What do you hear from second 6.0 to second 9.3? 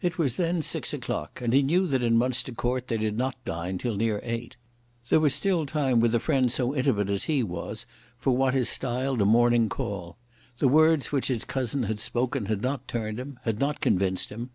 a friend so intimate as he was for what is styled a